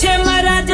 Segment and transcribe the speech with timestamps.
[0.00, 0.71] ce mă radă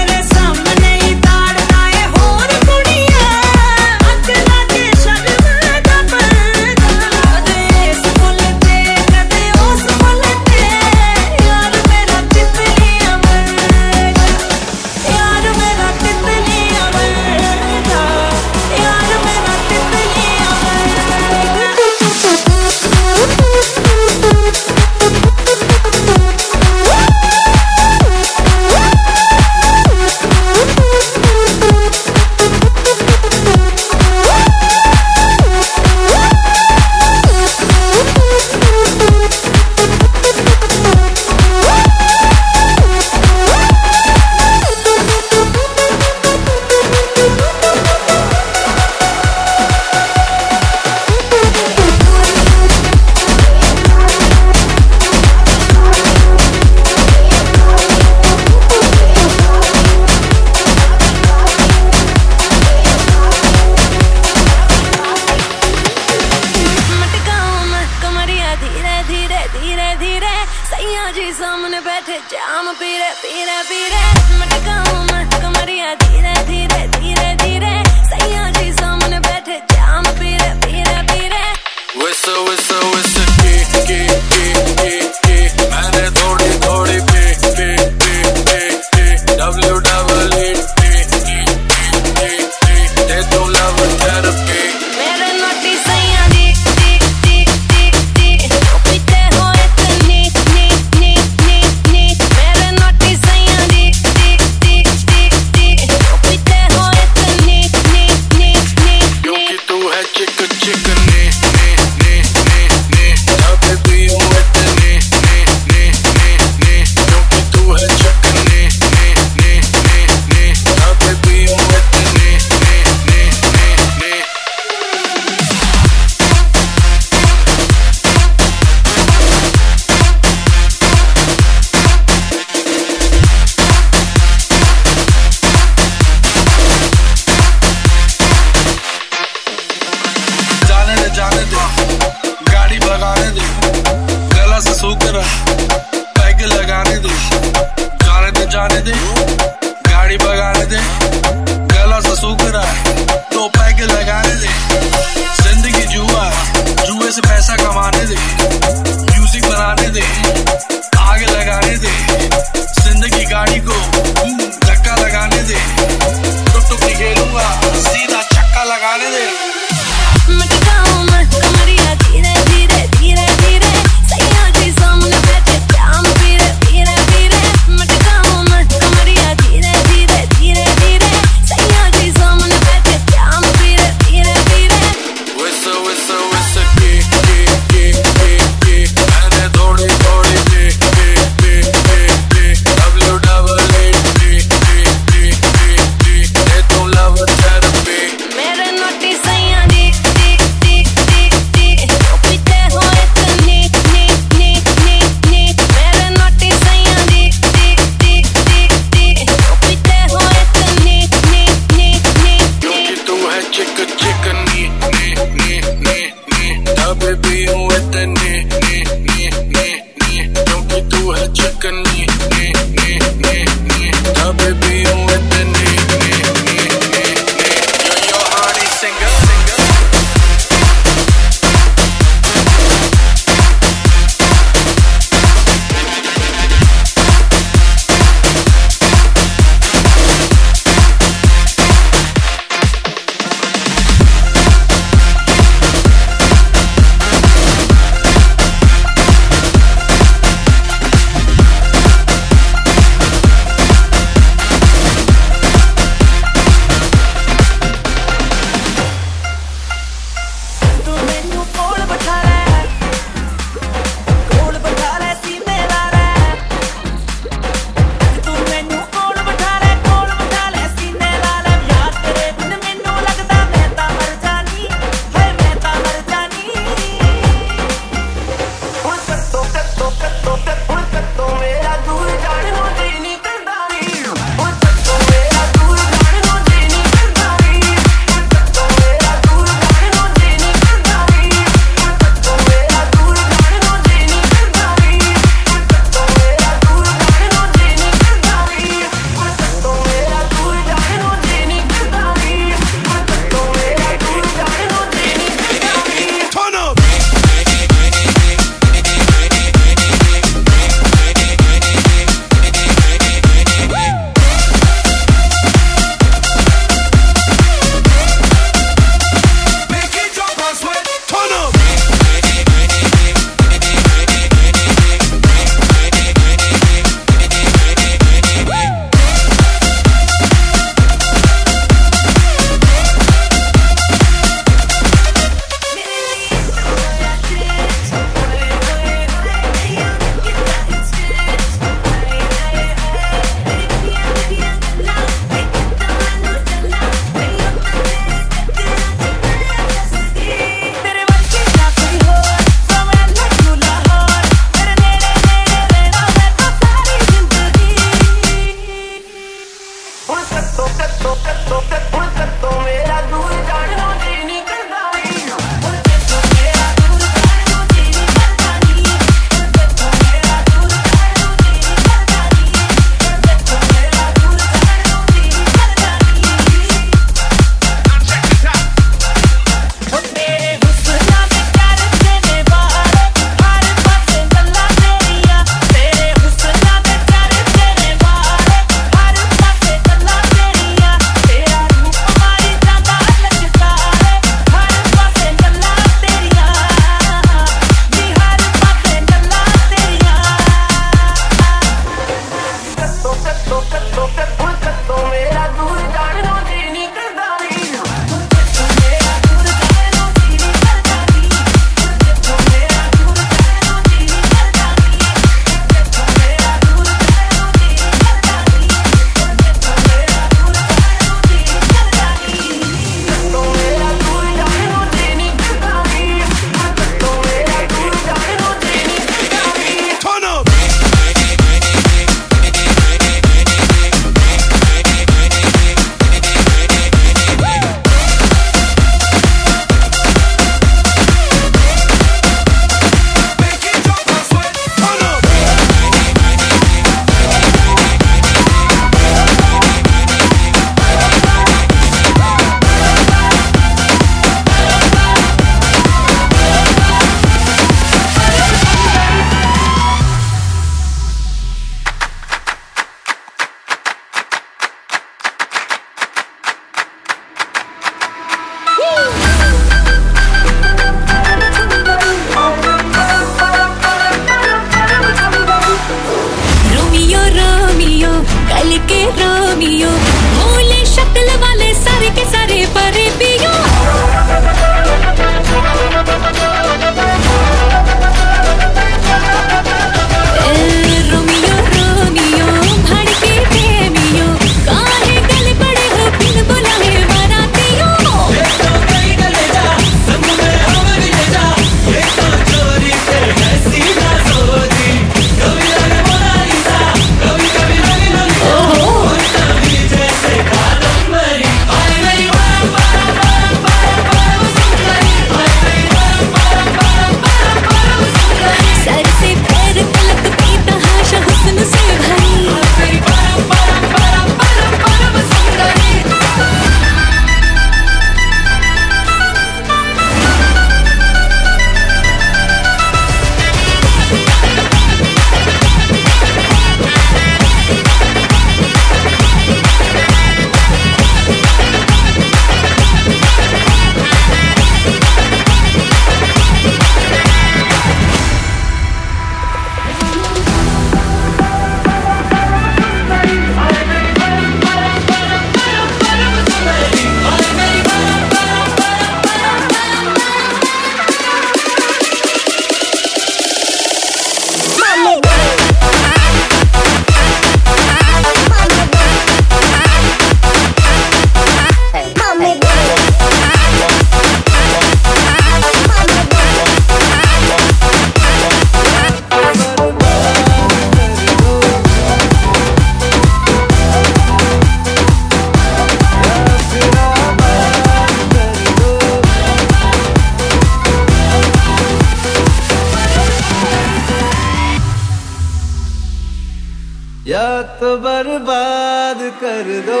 [597.56, 600.00] वक्त बर्बाद कर दो।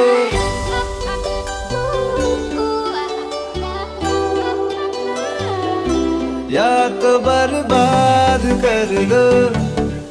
[6.50, 9.22] या तो बर्बाद कर दो,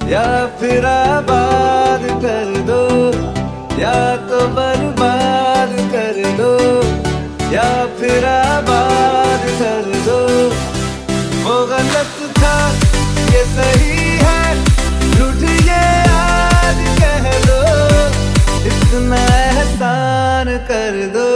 [0.10, 0.26] या
[0.60, 2.82] फिर आबाद कर दो।
[3.80, 4.00] या
[4.30, 6.54] तो बर्बाद कर दो,
[7.54, 10.20] या फिर आबाद कर दो।
[11.44, 12.58] वो गलत था,
[13.34, 13.95] ये सही
[16.66, 17.60] आज कह दो
[18.70, 21.30] इसमें एहसान कर दो।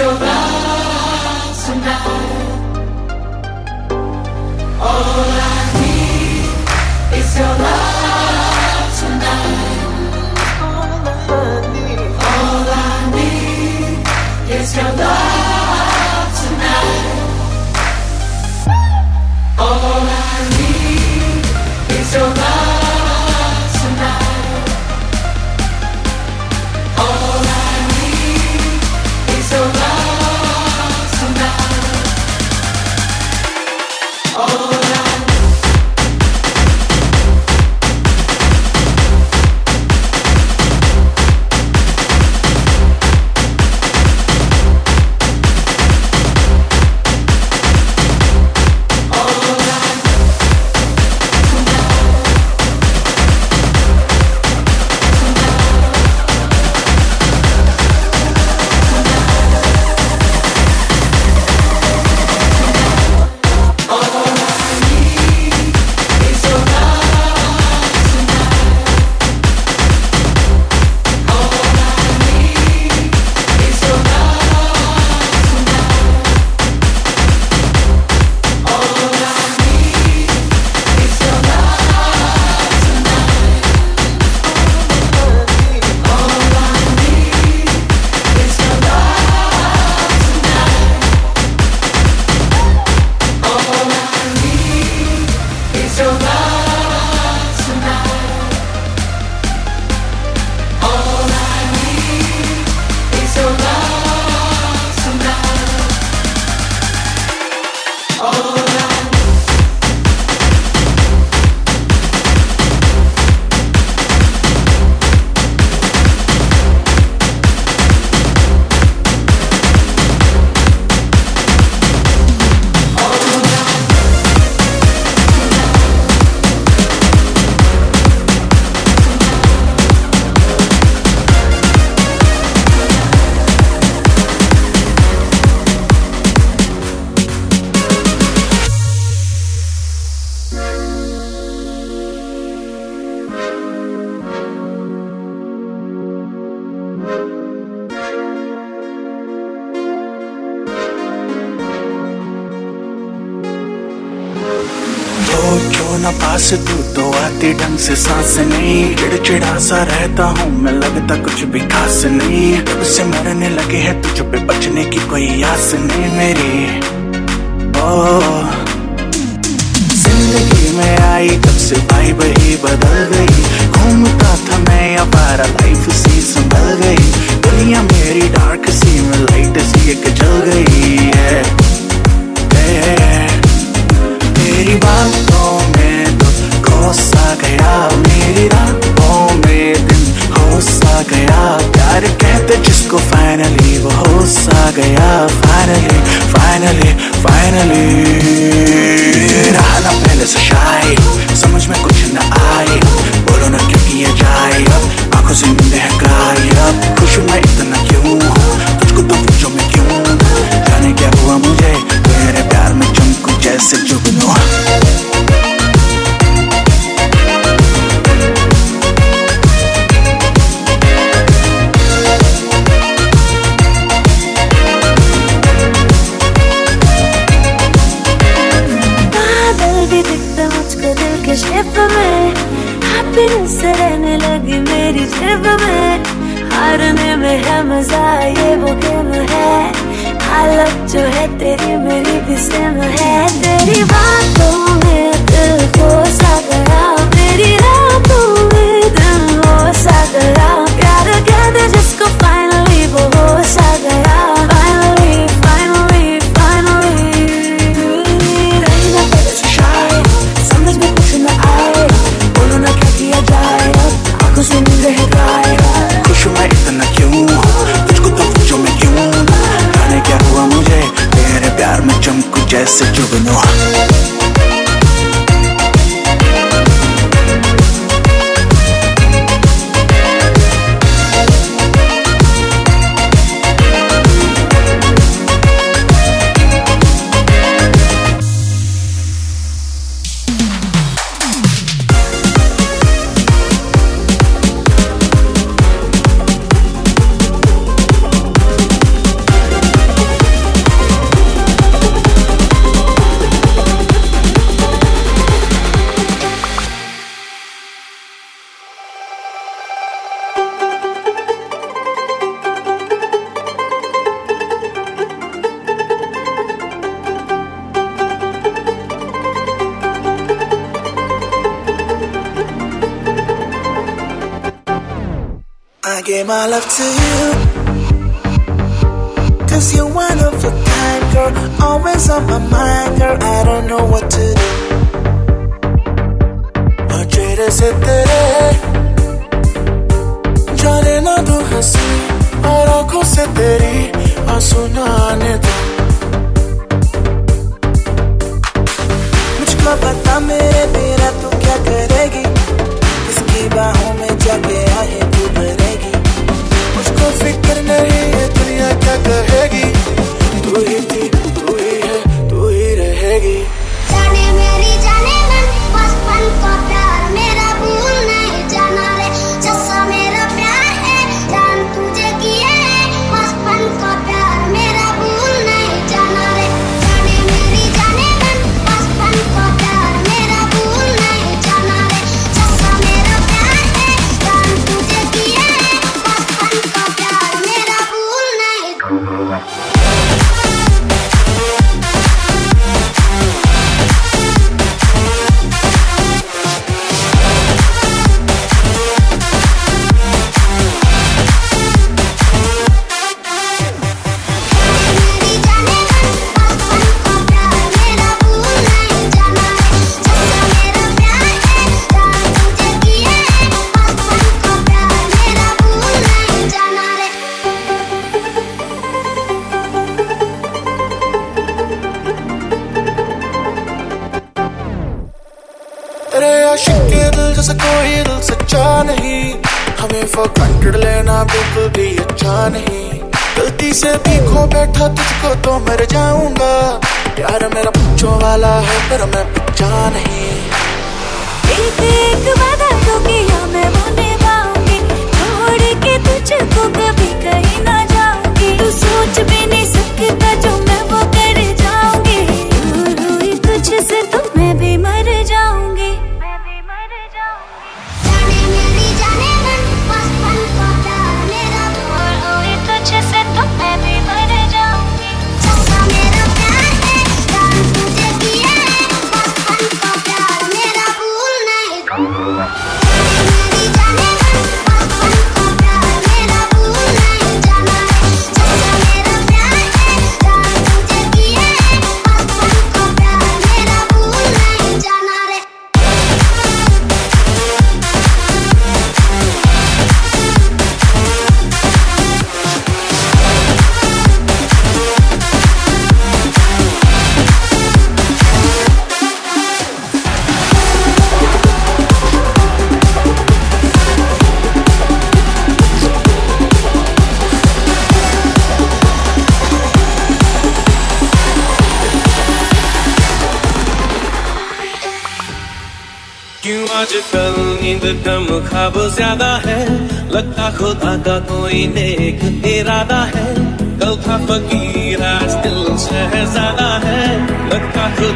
[0.00, 0.39] your love.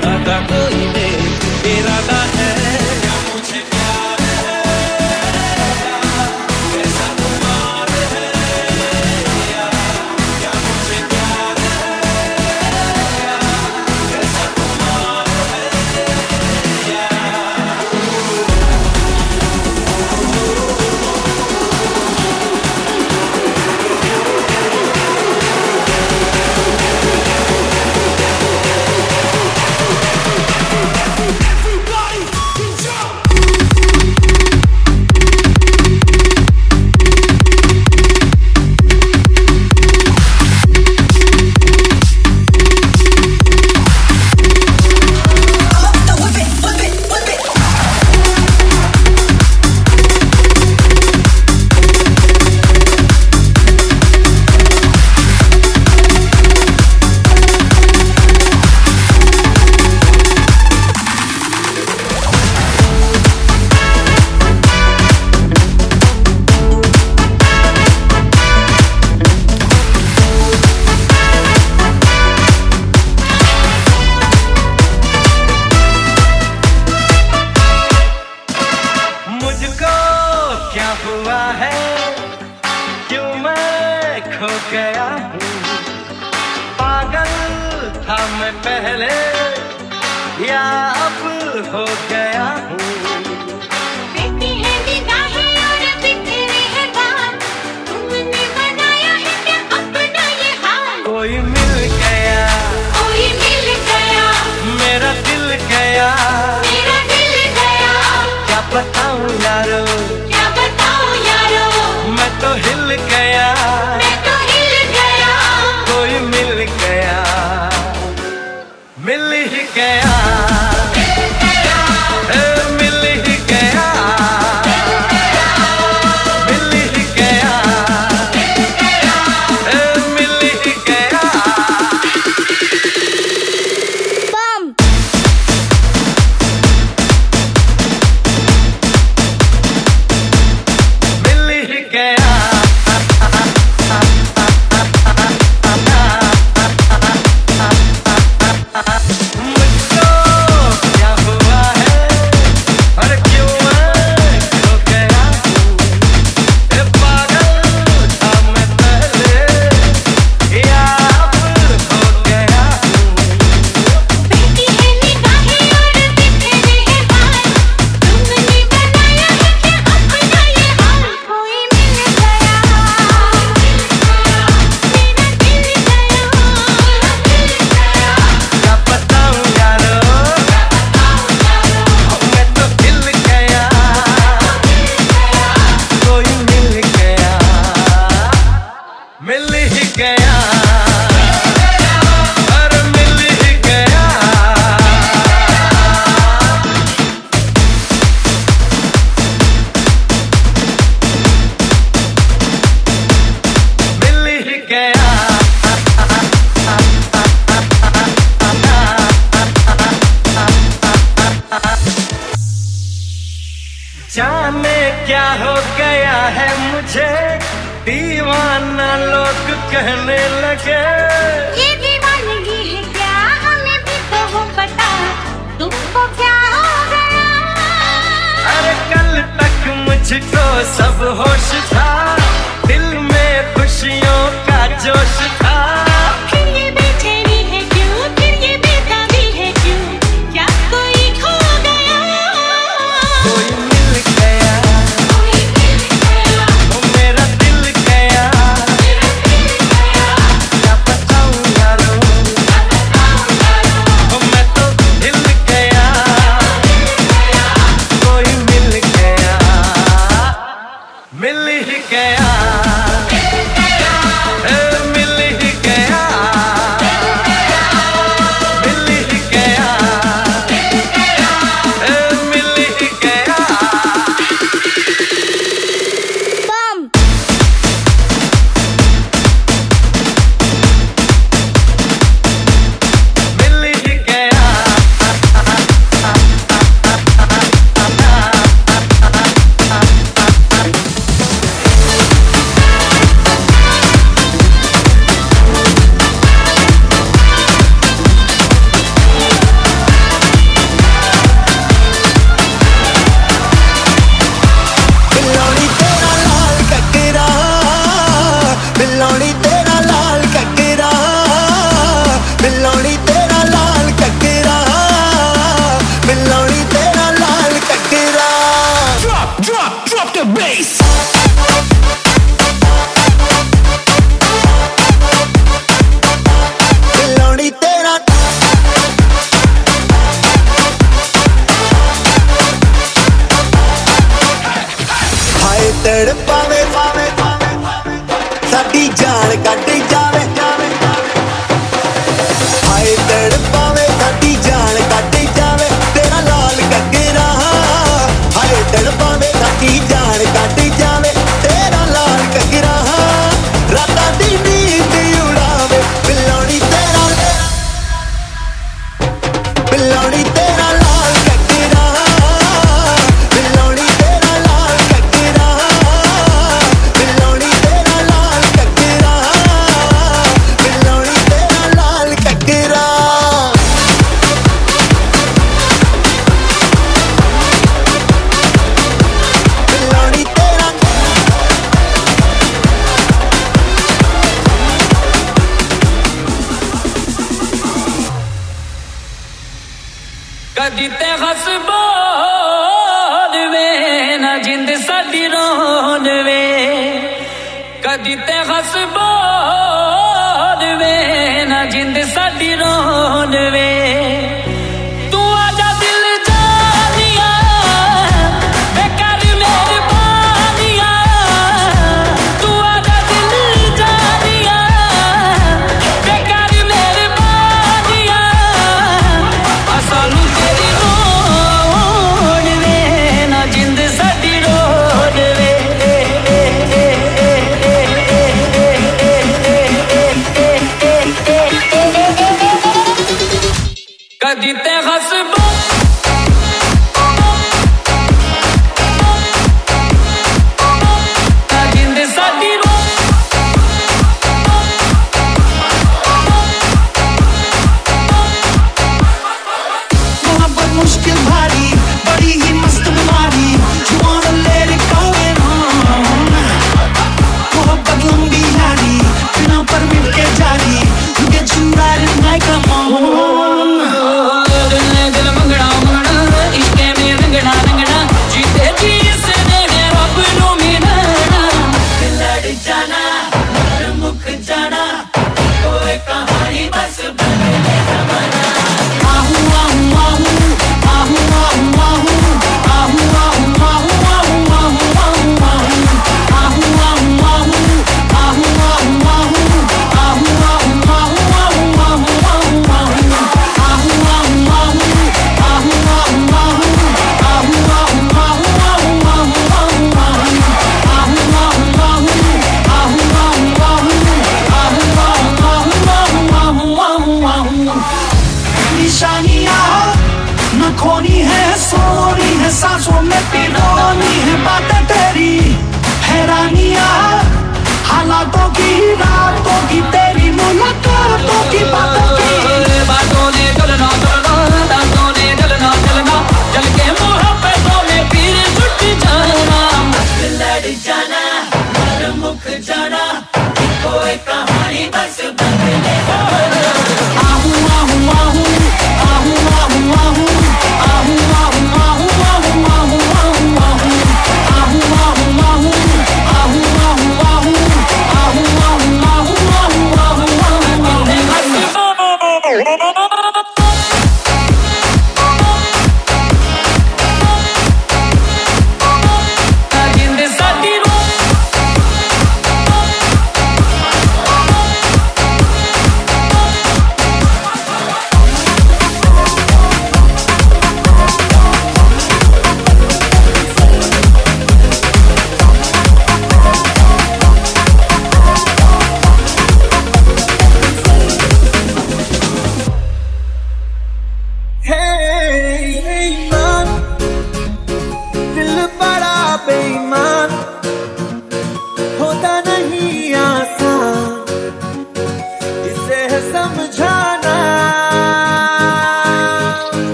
[0.00, 0.61] that, that, that.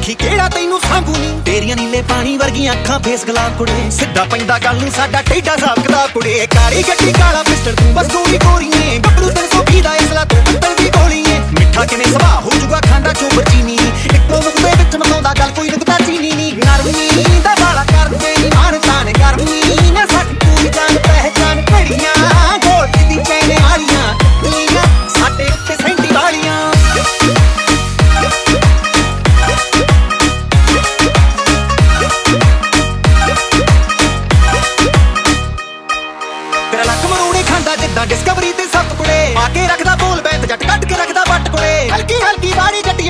[0.00, 1.40] ਦਾ ਜੱਟ ਨੇ ਰੱਖੀ, ਕਿਹੜਾ ਤੈਨੂੰ ਸਾਂਭੂ ਨੀ?
[1.44, 5.82] ਤੇਰੀਆਂ ਨੀਲੇ ਪਾਣੀ ਵਰਗੀਆਂ ਅੱਖਾਂ ਫੇਸ ਗਲਾਬ ਕੁੜੇ। ਸਿੱਧਾ ਪੈਂਦਾ ਗੱਲ ਨੂੰ ਸਾਡਾ ਟੇਡਾ ਸਾਬ
[5.82, 10.38] ਕਿਤਾਬ ਕੁੜੇ। ਕਾਲੀ ਗੱਡੀ, ਕਾਲਾ ਪਿਸਟਲ ਤੂੰ ਬਸ ਗੋਲੀ ਗੋਰੀਏ ਗੱਭਰੂ 320 ਦਾ ਇਸਲਾ ਤੂੰ
[10.44, 13.78] ਪਿੱਤਲ ਦੀ ਗੋਲੀਏ ਮਿੱਠਾ ਕਿਵੇਂ ਸੁਭਾਅ ਹੋ ਜੂਗਾ ਖਾਂਦਾ ਚੋਬਰ ਚੀਨੀ।
[14.14, 17.29] ਇੱਕੋ ਮੁੱਖ ਦੇ ਵਿੱਚ ਮਨਾਉਂਦਾ ਗੱਲ, ਕੋਈ ਨੁਕਤਾ ਚੀਨੀ ਨਹੀਂ ਨਰਮੀ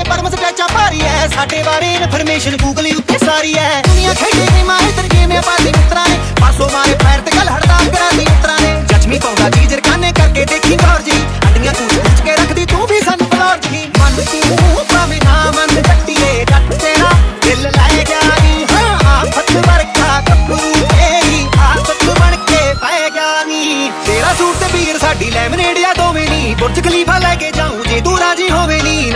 [0.01, 4.15] ਵਾਰੀ ਜੱਟੀਏ ਪਰਮਸ ਟੈਚਾ ਭਾਰੀ ਐ। ਸਾਡੇ ਬਾਰੇ ਇਨਫੋਰਮੇਸ਼ਨ ਗੂਗਲ ਹੀ ਉੱਤੇ ਸਾਰੀ ਐ। ਦੁਨੀਆ
[4.15, 8.25] ਖੇਡੇ ਨੇ ਮਾਰੇ ਤਰ ਗੇਮੇ ਪਾਦੀ ਮਿੱਤਰਾਂ ਨੇ। ਪਾਸੋਂ ਮਾਰੇ ਫਾਇਰ ਤੇ ਗੱਲ ਹੜਦਾ ਕਰਾਂਦੀ
[8.25, 12.67] ਮਿੱਤਰਾਂ ਨੇ। ਜੱਜਮੀ ਪਾਉਂਦਾ ਜੀ ਜਰਕਾਨੇ ਕਰਕੇ ਦੇਖੀ ਗੌਰ ਜੀ। ਅੱਡੀਆਂ ਕੂਚ ਕੂਚ ਕੇ ਰੱਖਦੀ,
[12.67, 17.11] ਤੂੰ ਵੀ ਸਾਨੂੰ ਫਲੋਰ ਜੀ। ਮਨ ਤੂੰ ਭਾਵੇਂ ਨਾ ਮੰਨ ਜੱਟੀਏ, ਜੱਟ ਤੇਰਾ
[17.47, 23.91] ਦਿਲ ਲੈ ਗਿਆ ਨੀ। ਹਾਂ, ਆਫਤ ਵਰਖਾ ਕੱਪੂ ਤੇਰੀ ਆਫਤ ਬਣ ਕੇ ਪੈ ਗਿਆ ਨੀ।
[24.07, 28.01] ਤੇਰਾ ਸੂਟ ਤੇ ਵੀਰ ਸਾਡੀ ਲੈਮਨੇਡ ਆ ਦੋਵੇਂ ਨੀ। ਬੁਰਜ ਖਲੀਫਾ ਲੈ ਕੇ ਜਾਊਂ, ਜੇ
[28.01, 28.20] ਤੂੰ ਰਾਜੀ ਹੋਵੇ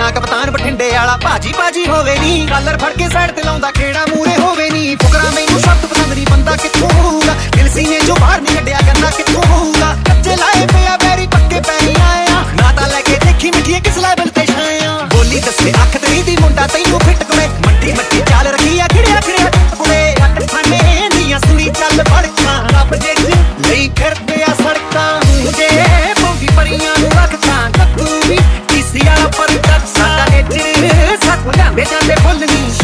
[0.04, 3.70] ਨੀ ਨਾ ਕਪਤਾਨ ਬਠਿੰਡੇ ਵਾਲਾ, ਭਾਜੀ ਭਾਜੀ ਹੋਵੇ ਨੀ। ਕਾਲਰ ਫੜ ਕੇ ਸਾਈਡ ਤੇ ਲਾਉਂਦਾ,
[3.70, 7.34] ਖੇੜਾ ਮੂਰੇ ਹੋਵੇ ਨੀ। ਫੁਕਰਾ ਮੈਨੂੰ ਸ਼ਬਦ ਪਸੰਦ ਨਹੀਂ ਬੰਦਾ ਕਿੱਥੋਂ ਹੋਊਗਾ?
[7.56, 9.96] ਦਿਲ ਸੀਨੇ ਚੋਂ ਬਾਹਰ ਨਹੀਂ ਕੱਢਿਆ ਕਰਨਾ ਕਿੱਥੋਂ ਹੋਊਗਾ?
[10.04, 13.98] ਕੱਚੇ ਲਾਏ ਪਿਆ ਬੈਰੀ ਪੱਕੇ ਪੈ ਪੈਰੀ ਆਇਆ। ਨਾ ਤਾਂ ਲੈ ਕੇ ਦੇਖੀ ਮਿੱਠੀਏ ਕਿਸ
[13.98, 18.46] ਲੈਵਲ ਤੇ ਛਾਇਆ। ਬੋਲੀ ਦੱਸੇ ਅੱਖ ਤੇਰੀ ਦੀ ਮੁੰਡਾ, ਤੈਨੂੰ ਫਿੱਟ ਕੁੜੇ ਮੱਟੀ ਮੱਟੀ ਚਾਲ
[18.46, 18.86] ਰੱਖੀ ਆ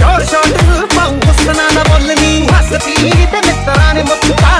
[0.00, 4.59] ਸ਼ੋਰ ਸ਼ੋਰ ਦਿਲ ਪਾਉ ਉਸ ਨਾ ਨਾ। ਬੋਲਨੀ ਹੱਸਦੀ ਤੇ ਮਿੱਤਰਾਂ ਨੇ ਮੁੱਕਾ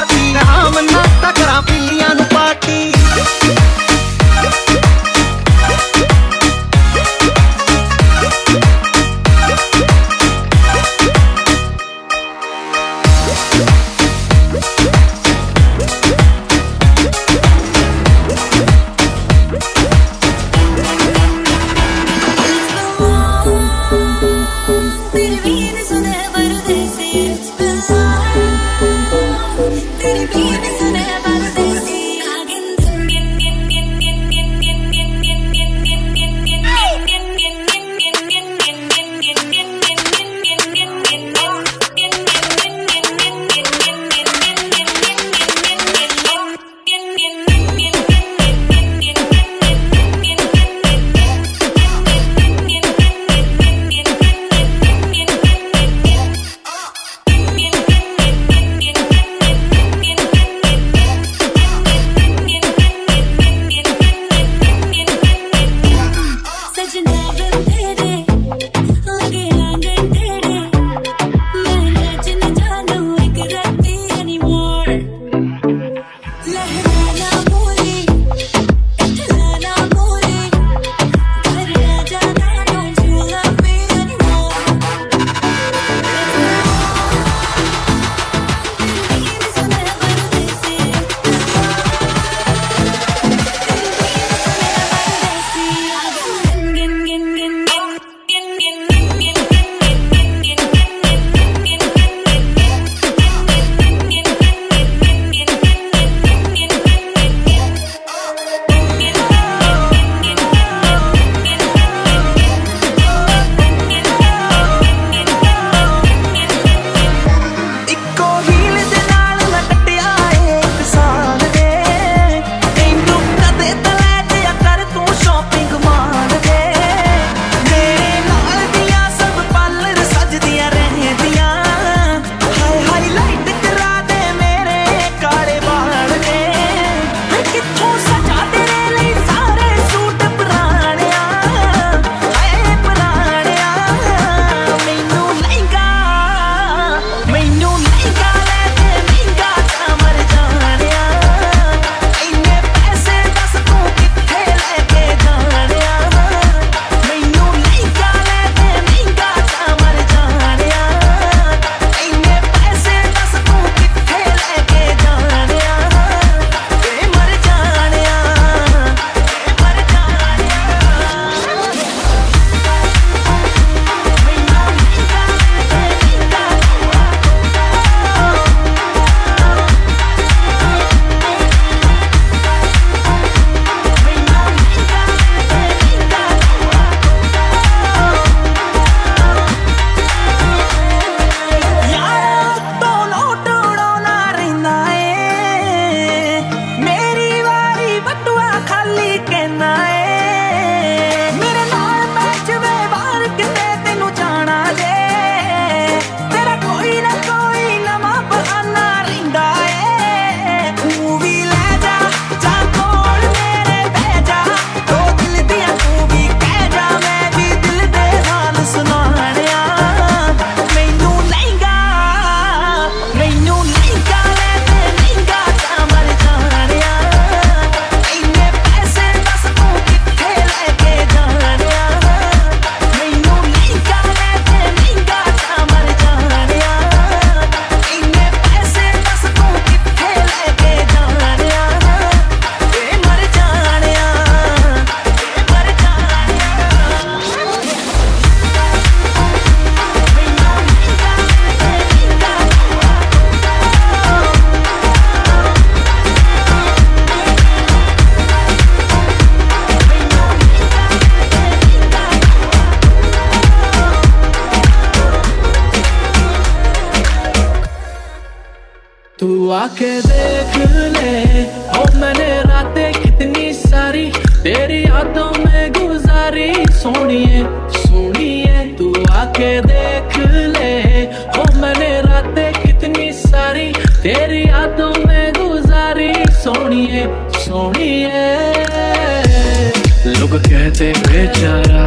[290.70, 291.82] कहते बेचारा।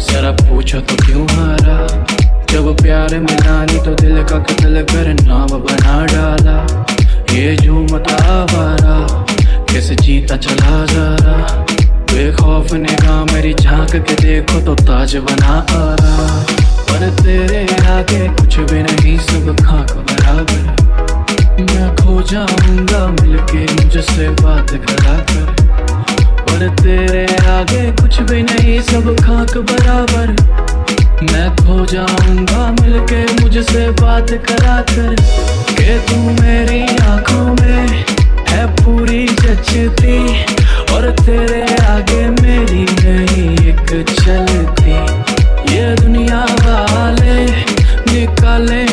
[0.00, 1.76] जरा पूछो तो क्यों हारा?
[2.50, 6.56] जब प्यार मिला नहीं तो दिल का कत्ल कर नाम बना डाला।
[7.34, 8.96] ये जो मतावारा
[9.68, 11.64] कैसे जीता चला जा रहा?
[12.12, 16.38] बेखौफ निगाह मेरी झाँक के देखो तो ताज बना आ रहा
[16.88, 20.62] पर तेरे आगे कुछ भी नहीं, सब खाक बराबर।
[21.60, 25.73] मैं खो जाऊँगा, मिलके मुझसे बात करा कर।
[26.54, 30.28] पर तेरे आगे कुछ भी नहीं, सब खाक बराबर।
[31.22, 35.14] मैं खो जाऊँगा मिलके मुझसे बात करा कर
[35.70, 38.04] के तू मेरी आँखों में
[38.48, 40.16] है पूरी जचती,
[40.94, 44.96] और तेरे आगे मेरी नहीं, एक चलती।
[45.74, 47.44] ये दुनिया वाले
[48.12, 48.84] निकाले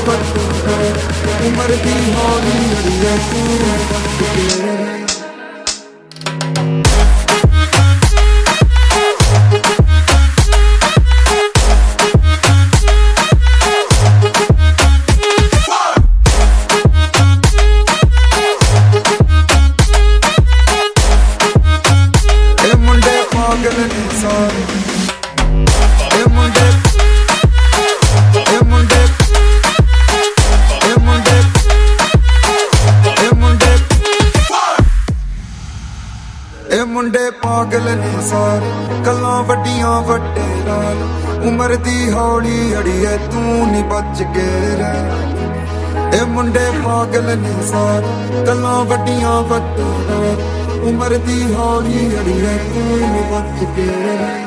[0.00, 4.89] मोहब्बत उम्र की होली अड़िए तू
[38.30, 38.66] ਸਾਰੇ
[39.06, 40.96] ਗੱਲਾਂ ਵੱਡੀਆਂ ਵੱਡੇ ਨਾਲ।
[41.48, 48.84] ਉਮਰ ਦੀ ਹੌਲੀ ਅੜੀਏ, ਤੂੰ ਨਹੀਂ ਬਚ ਕੇ ਰਹਿ। ਇਹ ਮੁੰਡੇ ਪਾਗਲ ਨੇ ਸਾਰੇ ਗੱਲਾਂ
[48.84, 50.36] ਵੱਡੀਆਂ ਵੱਡੇ ਨਾਲ।
[50.88, 54.44] ਉਮਰ ਦੀ ਹੌਲੀ ਅੜੀਏ, ਤੂੰ ਨਹੀਂ ਬਚ ਕੇ ਰਹਿ।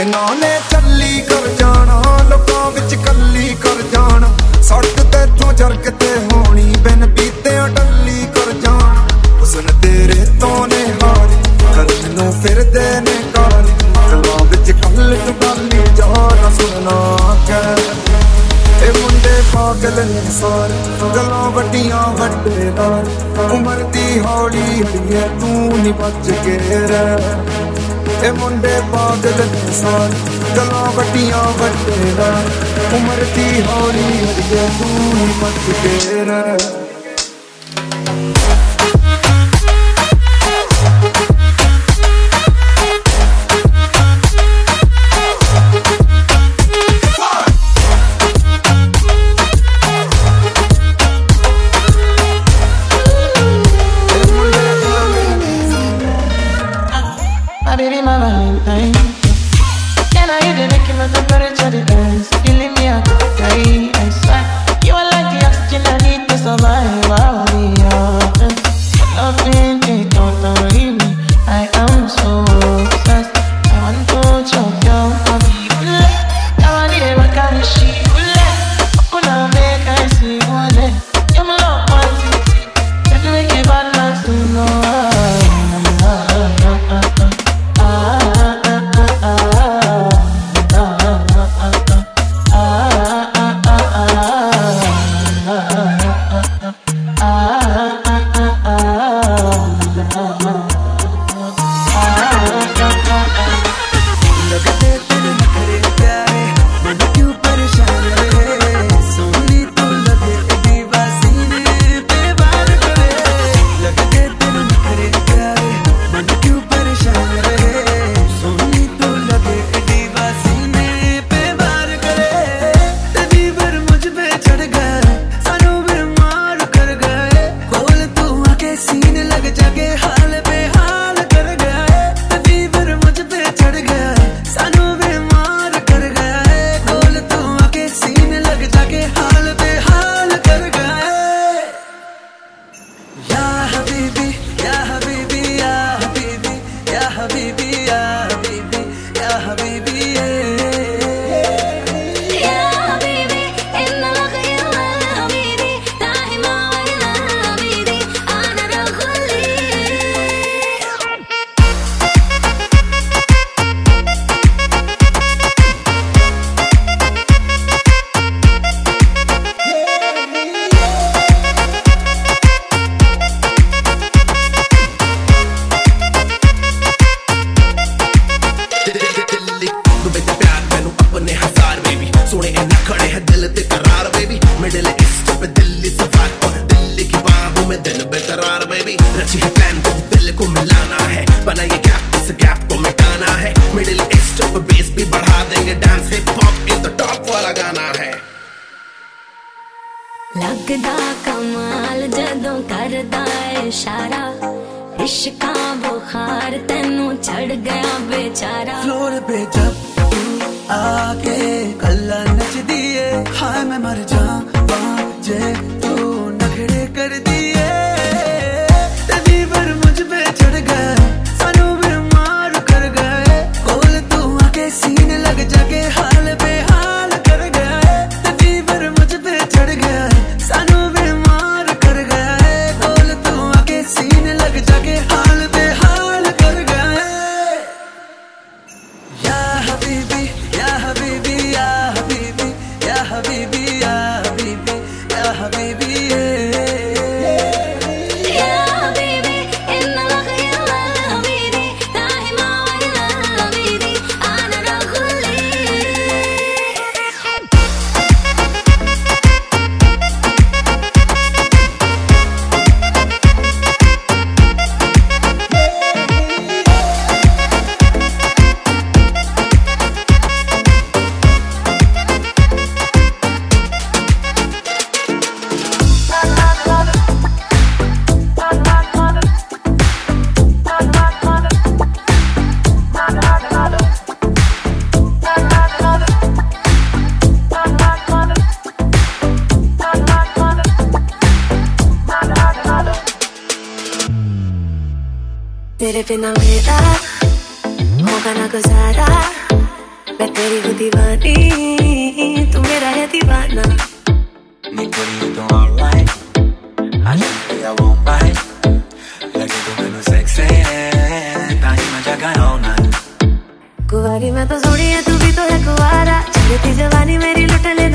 [0.00, 4.28] ਇਹਨਾਂ ਨੇ ਚੱਲੀ ਕਰ ਜਾਣਾ, ਲੋਕਾਂ ਵਿੱਚ ਕੱਲੀ ਕਰ ਜਾਣਾ।
[4.62, 9.08] ਸੜਕ ਤੇਥੋਂ ਜਰਕ ਤੇ ਹੋਣੀ, ਬਿਨ ਪੀਤੇ ਟੱਲੀ ਕਰ ਜਾਣਾ।
[9.40, 11.28] ਹੁਸਨ ਤੇਰੇ ਤੋਂ ਨੇ ਹਾਰ
[11.74, 13.62] ਕਰਨ ਨੂੰ ਫਿਰਦੇ ਨੇ ਕਾਰ
[14.12, 17.82] ਗੱਲਾਂ ਵਿੱਚ ਕੱਲ ਟੁੱਟਾਲੀ ਜਾਣਾ ਸੁਣਨਾ ਕਹਿ।
[18.86, 20.72] ਇਹ ਮੁੰਡੇ ਪਾਗਲ ਨੇ ਸਾਰੇ,
[21.16, 23.04] ਗੱਲਾਂ ਵੱਡੀਆਂ ਵੱਡੇ ਨਾਲ।
[23.52, 30.92] ਉਮਰ ਦੀ ਹੌਲੀ ਹੜੀਏ ਤੂੰ ਨਹੀਂ ਬਚ ਕੇ ਰਹਿ। ਇਹ ਮੁੰਡੇ ਪਾਗਲ ਨੇ ਸਾਰੇ, ਗੱਲਾਂ
[30.92, 32.50] ਵੱਡੀਆਂ ਵੱਡੇ ਨਾਲ।
[32.94, 36.85] ਉਮਰ ਦੀ ਹੌਲੀ ਹੜੀਏ ਤੂੰ ਨਹੀਂ ਬਚ ਕੇ ਰਹਿ।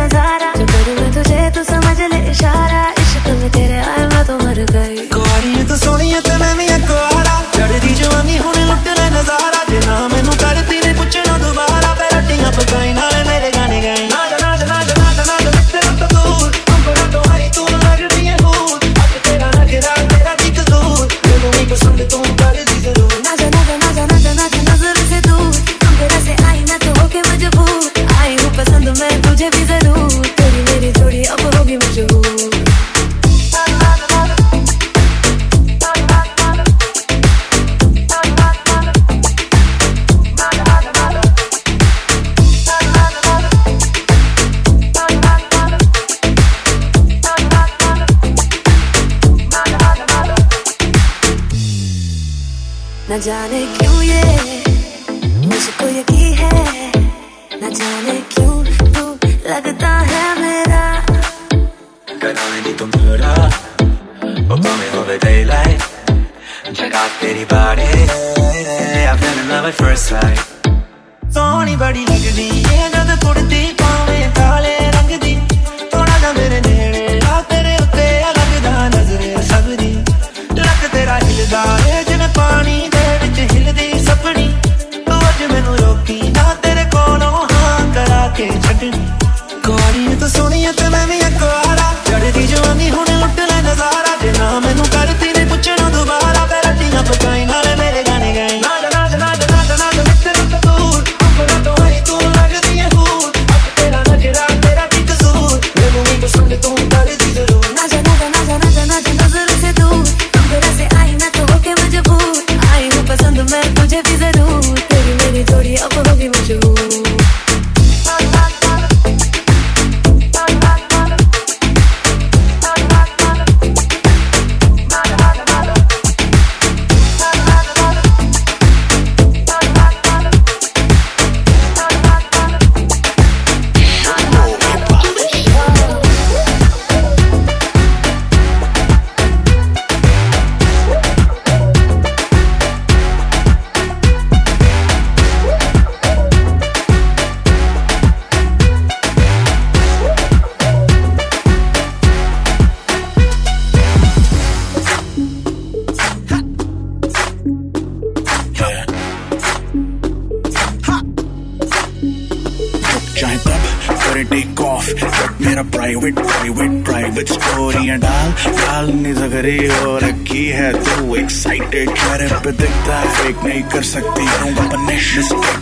[0.01, 0.40] नजारा
[53.22, 53.66] जाने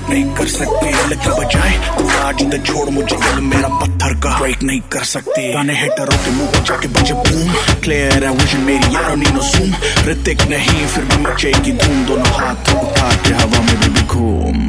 [0.10, 4.64] नहीं कर सकती। लेके बजाए तू आज तो छोड़ मुझे दिल मेरा पत्थर का। ब्रेक
[4.64, 7.54] नहीं कर सकती। गाने हिटरों के मुँह पे जाके बजे बूम
[7.84, 9.74] क्लियर है विजन मेरी, यारों नीनो सूम
[10.08, 14.68] ऋतिक नहीं, फिर भी मचेगी धूम। दोनों हाथ उठा के हवा में भी घूम।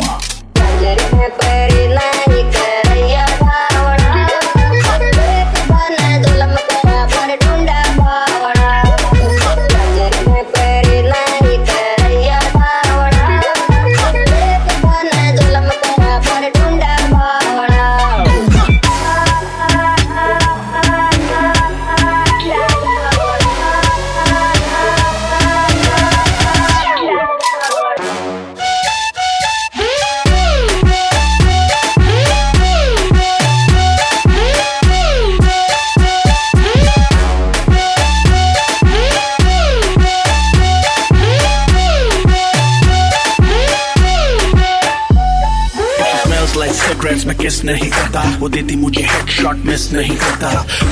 [47.64, 50.48] नहीं करता। वो देती मुझे हेडशॉट मिस नहीं करता।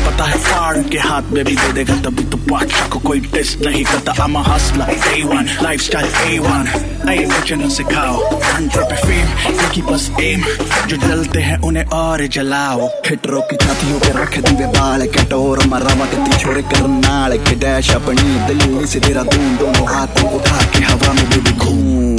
[0.06, 3.64] पता है फाड़ के हाथ में भी दे देगा, तभी तो बादशाह को कोई टेस्ट
[3.66, 6.68] नहीं करता। I'm a hustler A1 lifestyle A1
[7.06, 10.42] नए वचन सिखाओ हंटर पे फेम क्योंकि बस एम
[10.88, 15.64] जो जलते हैं उन्हें और जलाओ। हिटरों की छातियों पे रख दिए बाल के टोर
[15.66, 20.84] मरावा के छोड़े करनाल। के डैश अपनी दिल्ली से तेरा दून दोनों हाथों उठा के
[20.84, 22.16] हवा में भी घूम।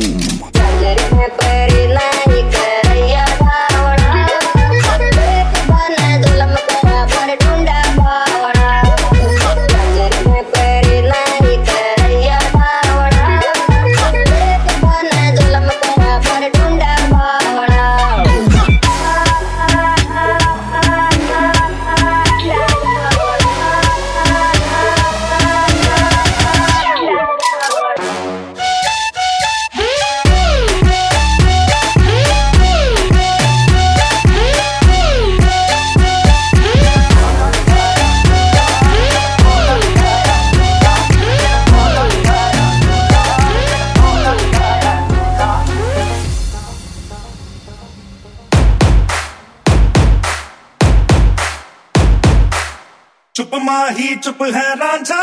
[53.89, 55.21] माही चुप है रांझा।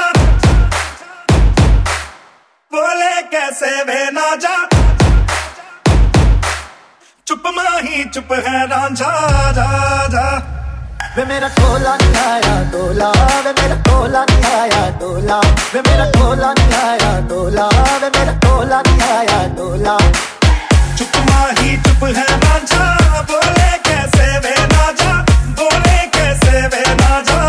[2.73, 4.55] बोले कैसे वे ना जा
[7.29, 9.13] चुप माही चुप है रांझा
[9.59, 9.69] जा
[10.15, 10.27] जा।
[11.17, 13.11] वे मेरा टोला नहीं आया डोला
[13.47, 15.39] वे मेरा टोला नहीं आया डोला
[15.75, 17.67] वे मेरा टोला नहीं आया डोला
[18.03, 19.97] वे मेरा टोला नहीं आया डोला
[20.99, 22.85] चुप माही चुप है रांझा
[23.31, 25.13] बोले कैसे वे ना जा
[25.63, 27.41] बोले कैसे वे ना जा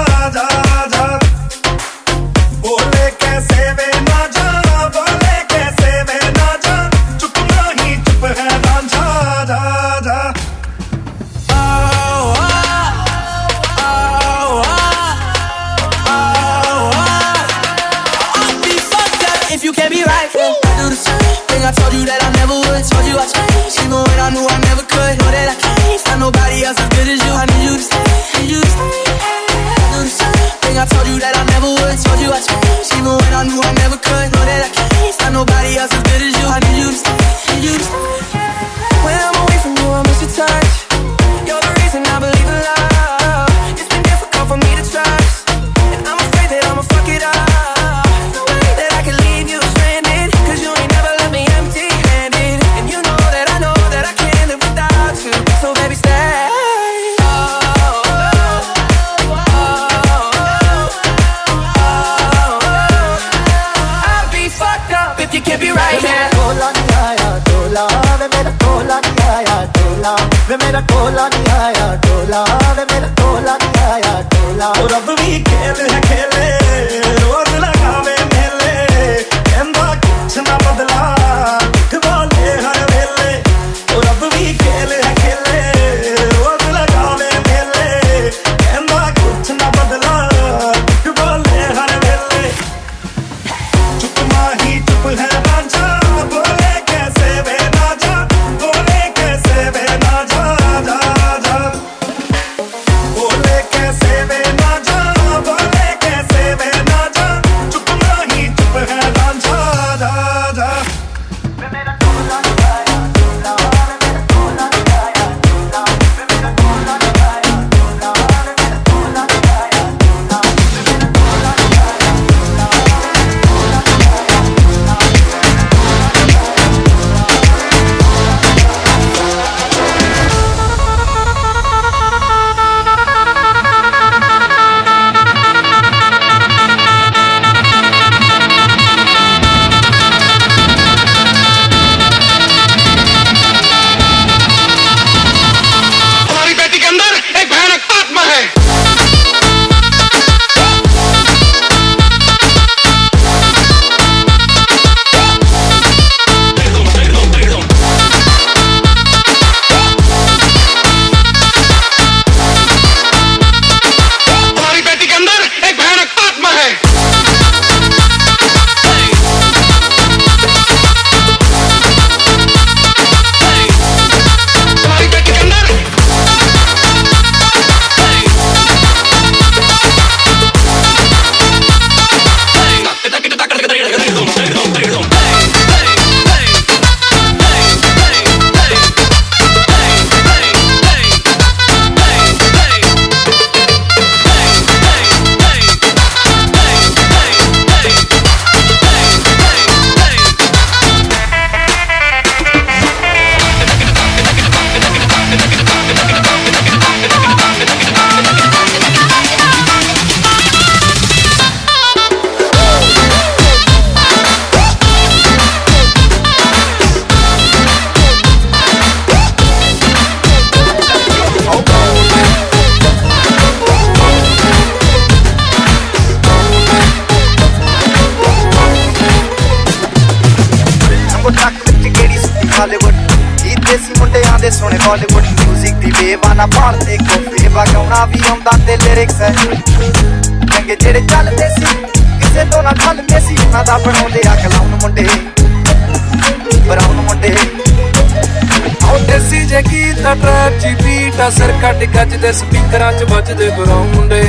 [252.18, 254.22] ਵੱਜਦੇ ਸਪੀਕਰਾਂ 'ਚ ਵੱਜਦੇ ਬਰਾਉਂਡੇ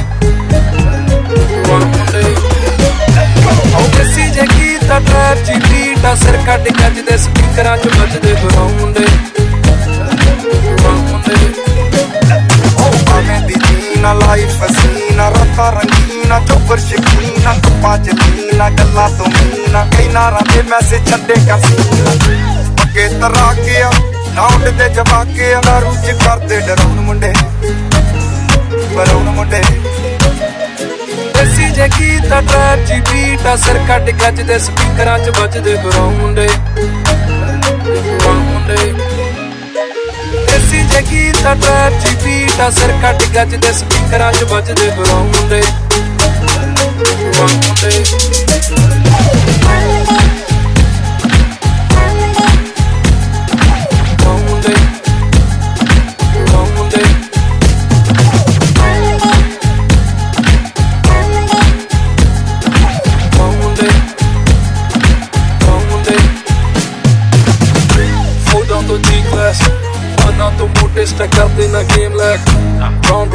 [3.75, 9.07] ਉਹ ਕਿਸੀ ਜੇ ਕੀਤਾ ਟਰੈਪ ਜੀ ਬੀਟ ਆ ਸਿਰ ਕੱਢ ਕੱਜਦੇ ਸਪੀਕਰਾਂ 'ਚ ਵੱਜਦੇ ਬਰਾਉਂਡੇ
[14.03, 20.41] ਨਾ ਲਾਈਫ ਫਸੀਨਾ ਰਤਾ ਰੰਗੀਨਾ ਚੋਪਰ ਸ਼ਕੀਨਾ ਕੱਪਾ ਚ ਨੀਨਾ ਗੱਲਾਂ ਤੋਂ ਮੀਨਾ ਕਈ ਨਾਰਾ
[20.53, 22.15] ਤੇ ਮੈਸੇਜ ਛੱਡੇ ਕਸੀਨਾ
[22.79, 23.91] ਪੱਕੇ ਤਰਾ ਕੇ ਆ
[24.35, 27.33] ਨਾ ਉੱਡਦੇ ਜਵਾਕੇ ਆ ਰੂ ਚ ਕਰਦੇ ਡਰਾਉਣ ਮੁੰਡੇ।
[28.99, 29.61] ਬਰਾਉਣ ਮੁੰਡੇ
[31.35, 35.75] ਦੇਸੀ ਜੇ ਗੀਤ ਆ ਟਰੈਪ ਜੀ ਬੀਟ ਆ ਸਿਰ ਕੱਟ ਗੱਜ ਦੇ ਸਪੀਕਰਾਂ 'ਚ ਵੱਜਦੇ
[35.75, 38.77] ਬਰਾਉ ਮੁੰਡੇ। ਬਰਾਉ ਮੁੰਡੇ।
[40.47, 44.91] ਦੇਸੀ ਜੇ ਗੀਤ ਆ ਟਰੈਪ ਜੀ ਬੀਟ ਆ ਸਿਰ ਕੱਟ ਗੱਜ ਦੇ ਸਪੀਕਰਾਂ 'ਚ ਵੱਜਦੇ
[44.91, 45.63] ਬਰਾਉ ਮੁੰਡੇ।
[46.21, 48.05] ਬਰਾਉ ਮੁੰਡੇ।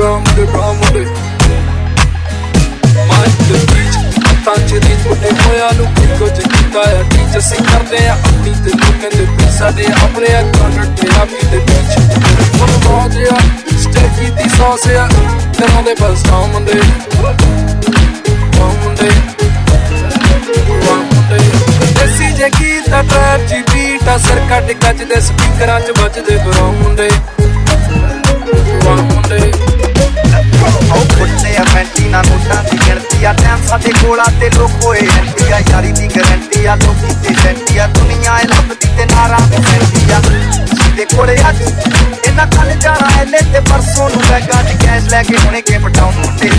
[0.04, 1.10] wrong with the wrong with it.
[3.08, 3.98] Mind the beach,
[4.44, 8.72] tanci ritmo e poi a lupi coge kita e artigia si carrea a mi te
[8.80, 11.94] luke ne pisare a prea corner te a mi te beach.
[12.58, 13.38] Full of audria,
[13.84, 15.08] Steffi di saucia,
[15.58, 16.84] te non de pas on Monday,
[18.60, 19.16] on Monday,
[20.92, 21.46] on Monday.
[21.98, 27.10] ਦੇਸੀ ਜੇ ਕੀਤਾ trap ਜੀ beat ਅਸਰ ਕੱਢ ਕੱਜ ਦੇ ਸਪੀਕਰਾਂ 'ਚ ਵੱਜਦੇ ਬਰੋਂ ਮੁੰਡੇ
[28.86, 29.63] One day.
[34.04, 38.38] ਕੋਲਾ ਤੇ ਲੋਕ ਹੋਏ ਐਂਟੀ ਆ ਯਾਰੀ ਦੀ ਗਰੰਟੀ ਆ, ਲੋਕੀ ਤੇ ਸੈਂਟੀ ਆ, ਦੁਨੀਆ
[38.40, 41.62] ਇਹ ਲੱਭਦੀ ਤੇ ਨਾਰਾਂ ਦੀ ਸੈਂਟੀ ਆ। ਜਿਹਦੇ ਕੋਲੇ ਅੱਜ
[42.28, 46.14] ਇਹਨਾਂ ਕੱਲ ਜਾਣਾ ਐਲੇ ਤੇ ਪਰਸੋਂ ਨੂੰ ਬੈਗਾਂ 'ਚ ਕੈਸ਼ ਲੈ ਕੇ ਹੁਣੇ ਕੇ ਪਟਾਉਣ
[46.16, 46.50] ਮੁੰਡੇ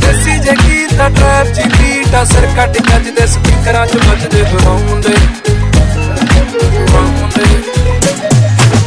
[0.00, 4.42] ਦੇਸੀ ਜੇ ਗੀਤ ਆ ਟਰੈਪ ਜੀ ਬੀਟ ਆ, ਸਿਰ ਕੱਟ ਗੱਜ ਦੇ ਸਪੀਕਰਾਂ 'ਚ ਵੱਜਦੇ
[4.44, 5.14] ਬਰਾਉ ਮੁੰਡੇ
[6.78, 7.44] ਬਰਾਉ ਮੁੰਡੇ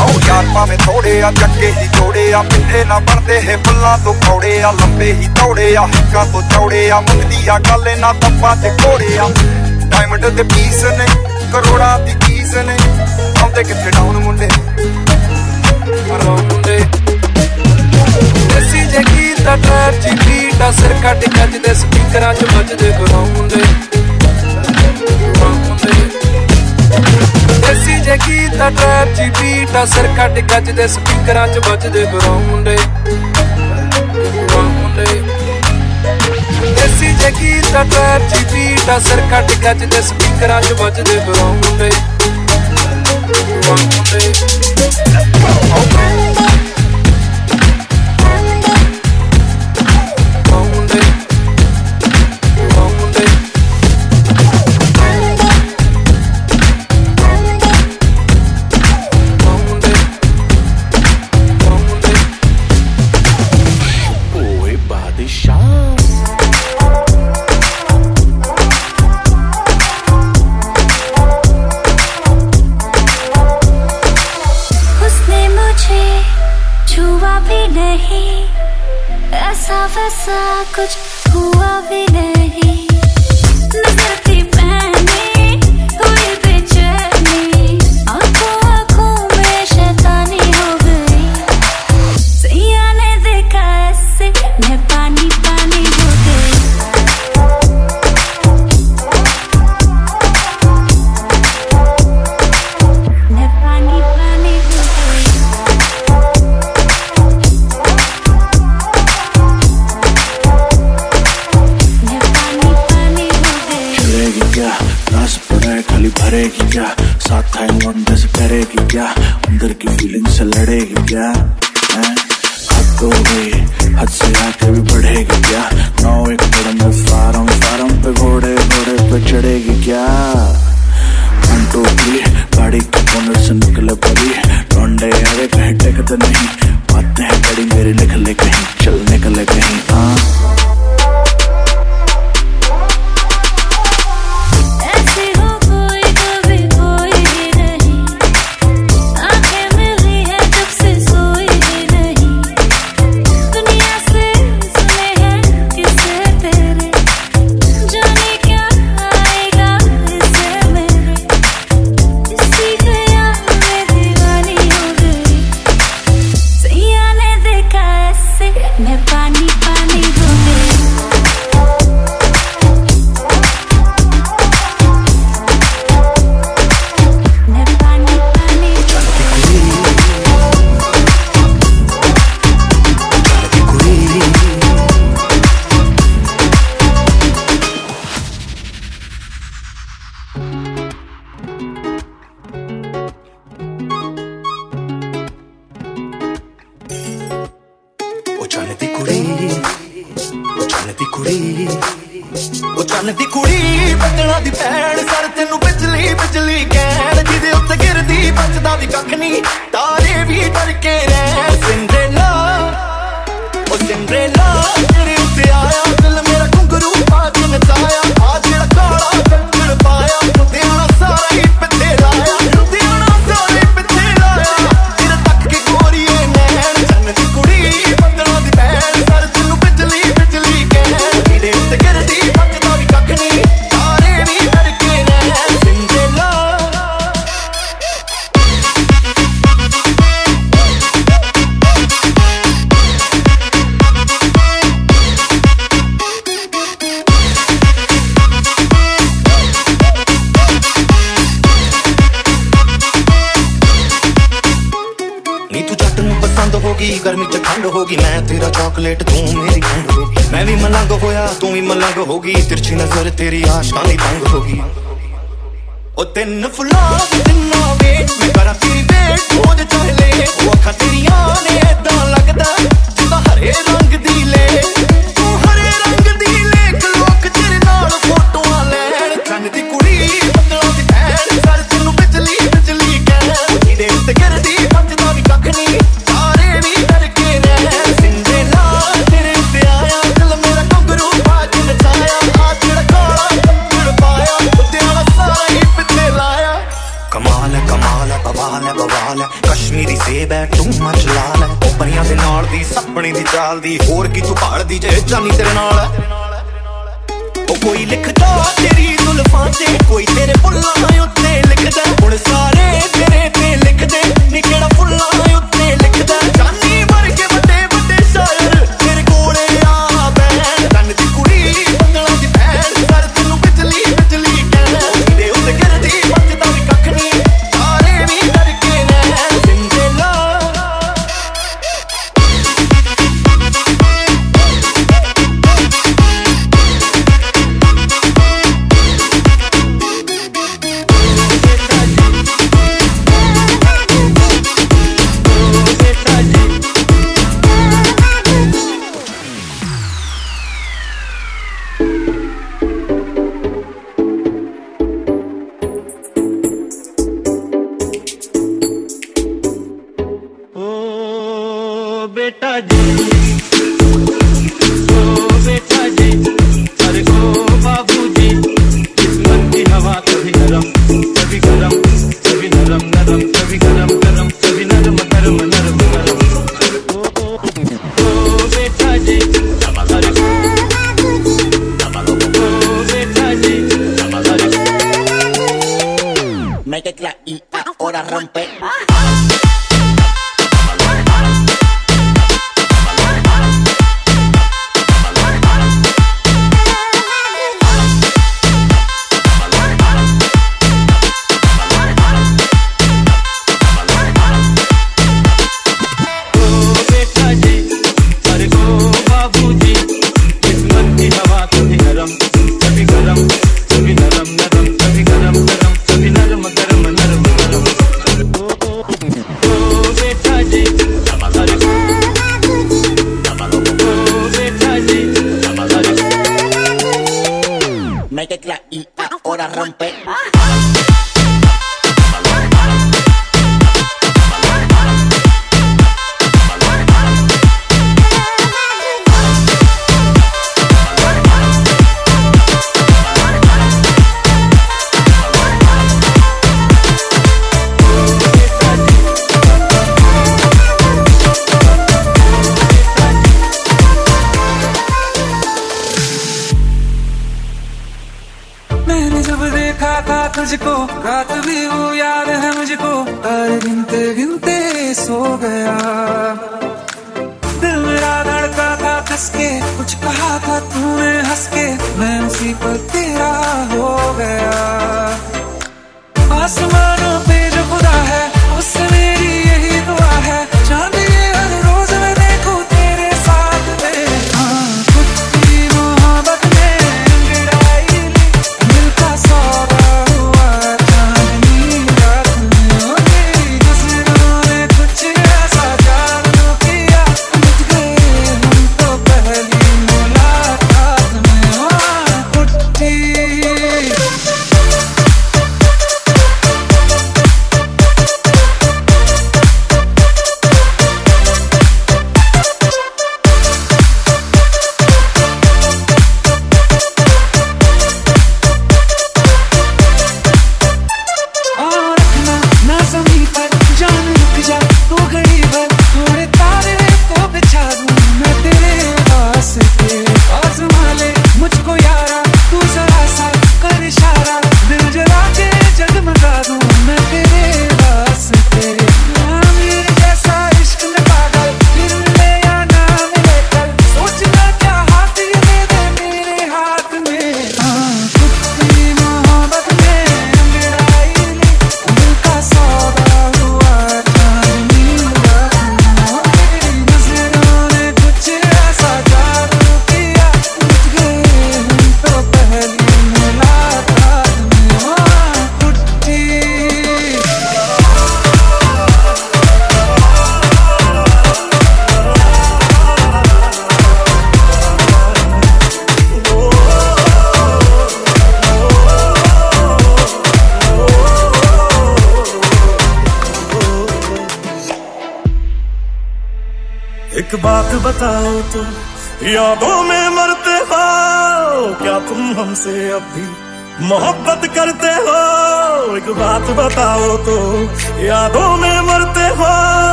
[0.00, 4.14] ਆਓ ਯਾਰ ਭਾਵੇਂ ਥੋੜੇ ਆ ਚੱਕੇ ਹੀ ਜੋੜੇ ਆ ਪਿੱਠੇ ਨਾ ਬਣਦੇ ਹੈ ਫੁੱਲਾਂ ਤੋਂ
[4.14, 8.56] ਕੌੜੇ ਆ, ਲੰਬੇ ਹੀ ਤੌੜੇ ਆ, ਹਿੱਕਾਂ ਤੋਂ ਚੌੜੇ ਆ ਮੁੰਦੀ ਆ ਗੱਲ ਨਾ ਦੱਬਾਂ
[8.56, 9.28] ਤੇ ਕੋੜੇ ਆ।
[9.86, 11.06] ਡਾਇਮੰਡ ਦੇ ਪੀਸ ਨੇ,
[11.52, 12.76] ਕਰੋੜਾਂ ਦੀ ਚੀਜ਼ ਨੇ,
[13.42, 14.48] ਆਉਂਦੇ ਕਿੱਥੇ ਡਾਊਨ ਮੁੰਡੇ?
[16.08, 16.78] ਬਰਾਉ ਮੁੰਡੇ।
[18.48, 22.90] ਦੇਸੀ ਜੇ ਗੀਤ ਆ ਟਰੈਪ ਜੀ ਬੀਟ ਆ, ਸਿਰ ਕੱਟ ਗੱਜ ਦੇ ਸਪੀਕਰਾਂ 'ਚ ਵੱਜਦੇ
[22.90, 23.62] ਬਰਾਉ ਮੁੰਡੇ
[25.30, 25.92] ਬਰਾਉ ਮੁੰਡੇ
[26.90, 27.43] ਦੇਸੀ
[28.03, 32.39] ਜੇ ਗੀਤ ਆ ਟਰੈਪ ਜੀ ਬੀਟ ਆ ਸਿਰ ਕੱਟ ਗੱਜ ਦੇ ਸਪੀਕਰਾਂ 'ਚ ਵੱਜਦੇ ਬਰਾਉ
[32.39, 35.05] ਮੁੰਡੇ ਬਰਾਉ ਮੁੰਡੇ
[36.73, 41.19] ਦੇਸੀ ਜੇ ਗੀਤ ਆ ਟਰੈਪ ਜੀ ਬੀਟ ਆ ਸਿਰ ਕੱਟ ਗੱਜ ਦੇ ਸਪੀਕਰਾਂ 'ਚ ਵੱਜਦੇ
[41.21, 41.91] ਬਰਾਉ ਮੁੰਡੇ
[79.96, 80.96] वैसा कुछ
[81.34, 82.63] हुआ भी नहीं।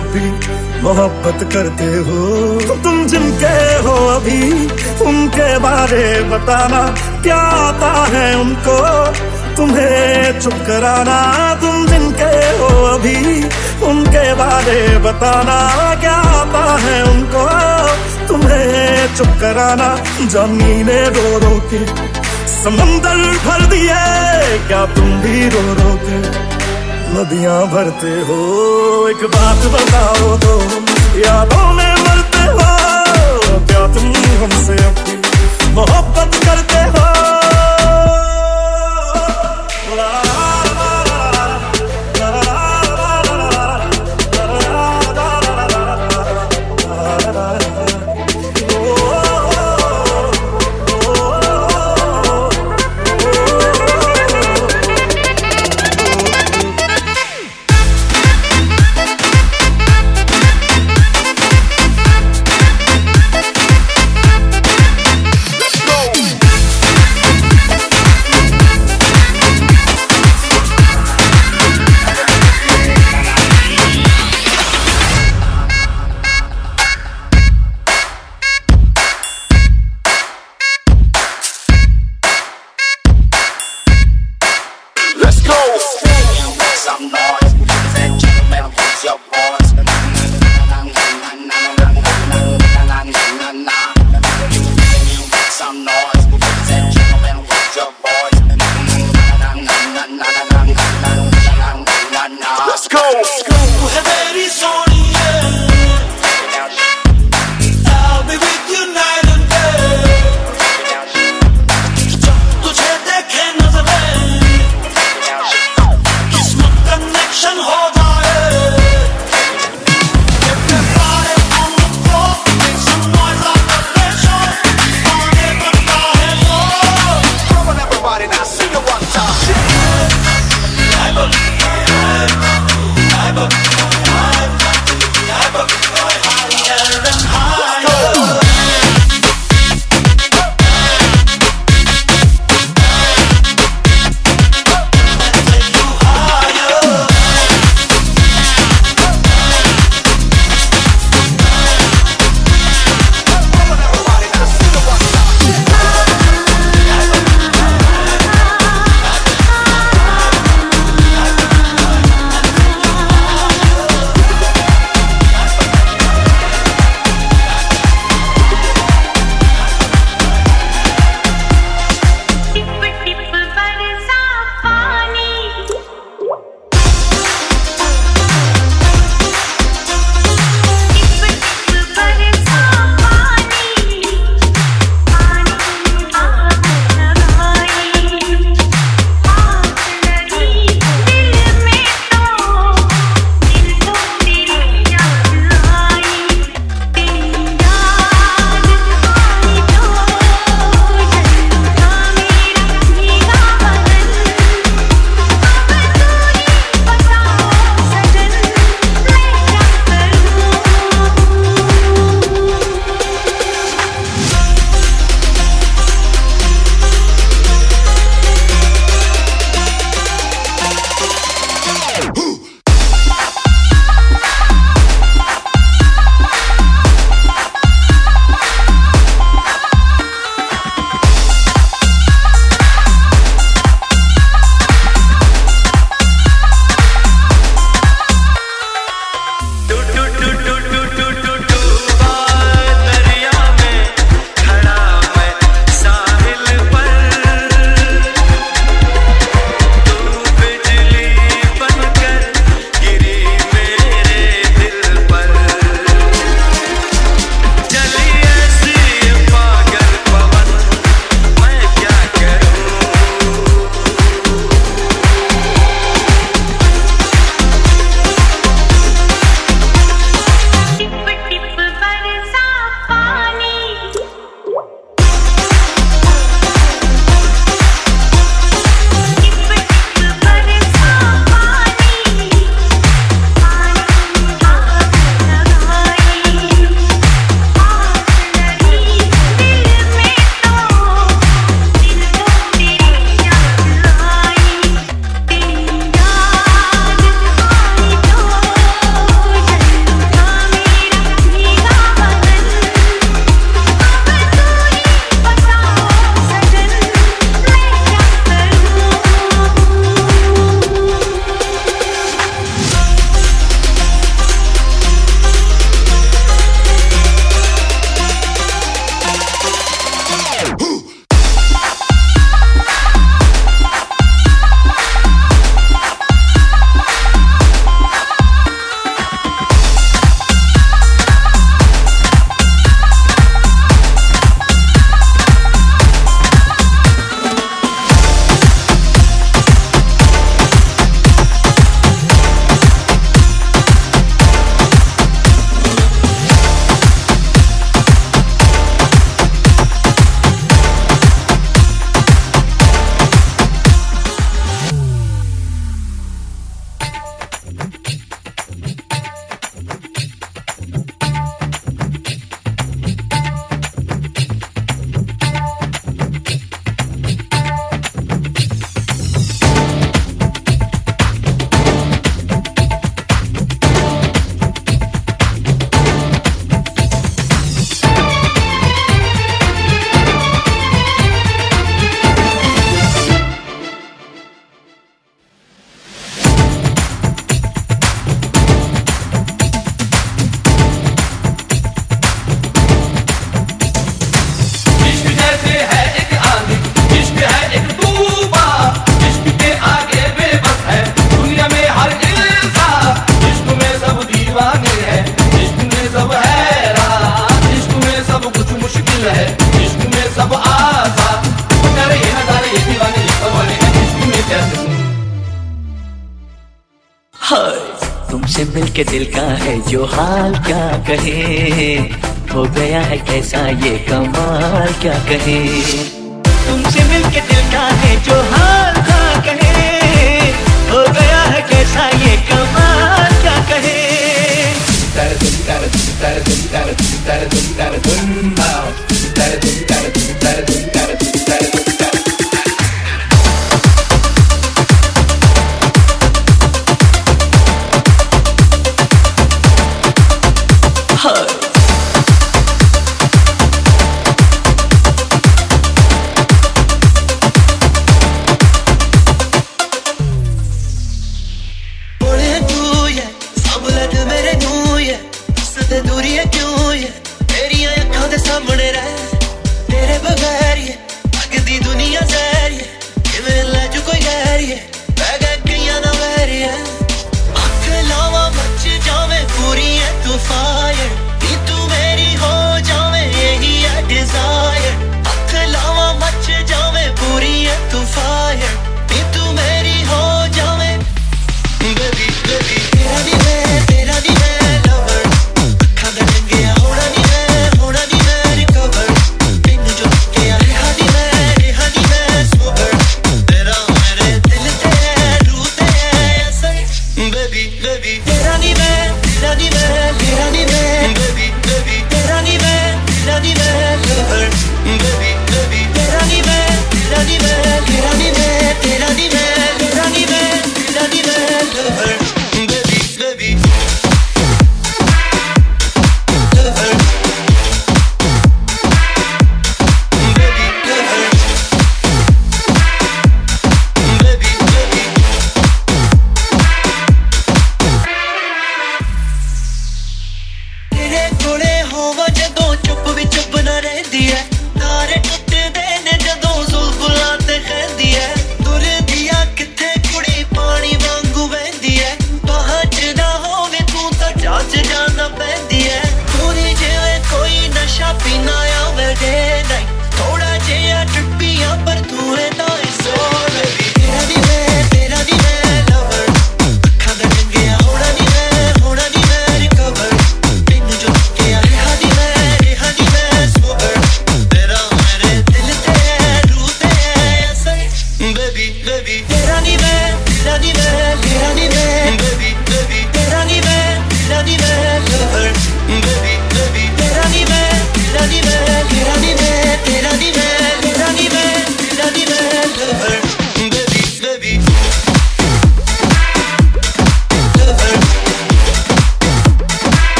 [0.00, 0.30] भी
[0.82, 4.66] मोहब्बत करते हो। तुम जिनके हो अभी,
[5.04, 9.06] उनके बारे बताना, क्या आता है उनको?
[9.56, 13.44] तुम्हें चुप कराना, तुम जिनके हो अभी,
[13.86, 15.58] उनके बारे बताना,
[15.94, 17.48] क्या आता है उनको?
[18.28, 21.86] तुम्हें चुप कराना, जमीने रो रो के,
[22.62, 23.16] समंदर
[23.46, 23.94] भर दिए,
[24.68, 26.39] क्या तुम भी रो रो के?
[27.12, 28.38] नदियाँ भरते हो,
[29.08, 30.52] एक बात बताओ तो
[31.20, 32.68] यादों में मरते हो,
[33.70, 34.06] क्या तुम
[34.42, 35.14] हमसे अपनी
[35.74, 36.99] मोहब्बत करते हो?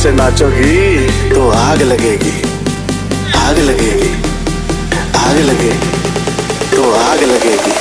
[0.00, 2.30] ऐसे नाचोगी तो आग लगेगी
[3.38, 4.08] आग लगेगी
[5.18, 5.90] आग लगेगी
[6.70, 7.72] तो आग लगेगी।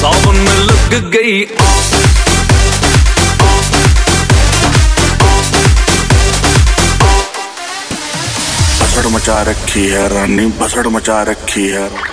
[0.00, 1.44] सावन में लग गई
[8.80, 12.11] भसड़ मचा रखी है रानी भसड़ मचा रखी है।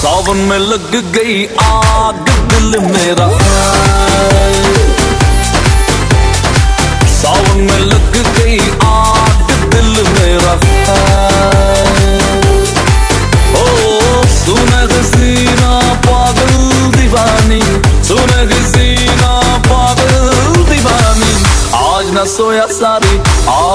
[0.00, 3.26] सावन में लग गई आग दिल मेरा।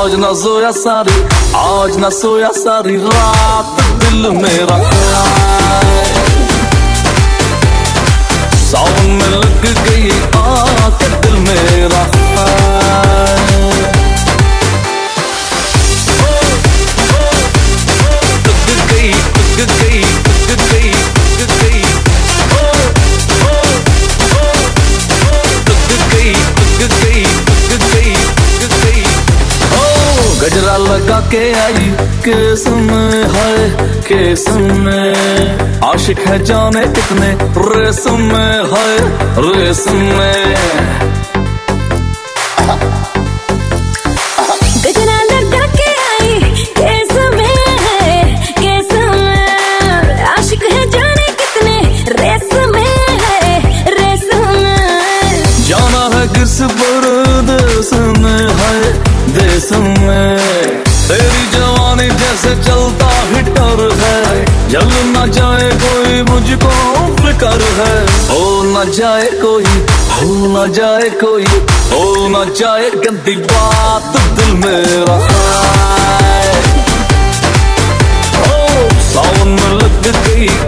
[0.08, 1.16] आज ना सोया सारी,
[1.60, 4.78] आज ना सोया सारी रात दिल मेरा
[8.70, 10.10] सावन में लग गई
[10.44, 12.04] आके दिल मेरा
[30.89, 31.91] लगा के आई
[32.26, 32.89] के सुन
[33.35, 33.69] है
[34.07, 34.23] के
[34.84, 37.31] में आशिक है जाने कितने
[37.76, 38.22] रेसम
[38.73, 38.97] है
[39.47, 41.16] रेसम में
[65.18, 66.72] न जाए कोई मुझको
[67.15, 67.94] फिकर है।
[68.35, 69.64] ओ ना जाए कोई,
[70.11, 71.45] हो ना जाए कोई
[71.98, 76.52] ओ ना जाए गंदी बात दिल मेरा है।
[78.41, 80.66] ओ सावन में लग गई।